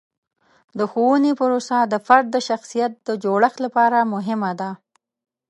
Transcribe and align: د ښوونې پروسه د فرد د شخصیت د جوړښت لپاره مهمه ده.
د 0.77 0.79
ښوونې 0.91 1.31
پروسه 1.39 1.77
د 1.93 1.95
فرد 2.07 2.27
د 2.31 2.37
شخصیت 2.47 2.91
د 3.07 3.09
جوړښت 3.23 3.57
لپاره 3.65 4.09
مهمه 4.13 4.51
ده. 4.59 4.69